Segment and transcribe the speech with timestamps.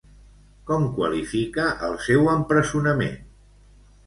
[0.69, 3.23] Com qualifica el seu empresonament?